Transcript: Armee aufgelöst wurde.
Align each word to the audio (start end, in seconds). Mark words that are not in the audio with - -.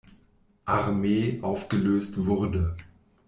Armee 0.65 1.37
aufgelöst 1.43 2.25
wurde. 2.25 2.75